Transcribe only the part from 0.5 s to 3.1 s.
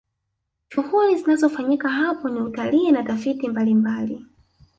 shughuli zinazofanyika hapo ni utalii na